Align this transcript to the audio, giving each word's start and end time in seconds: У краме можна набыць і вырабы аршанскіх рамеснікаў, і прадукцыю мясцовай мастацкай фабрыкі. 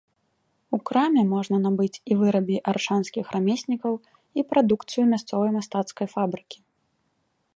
У 0.77 0.77
краме 0.89 1.21
можна 1.33 1.57
набыць 1.65 2.01
і 2.13 2.17
вырабы 2.21 2.55
аршанскіх 2.71 3.25
рамеснікаў, 3.37 3.93
і 4.39 4.47
прадукцыю 4.53 5.03
мясцовай 5.13 5.51
мастацкай 5.59 6.07
фабрыкі. 6.17 6.57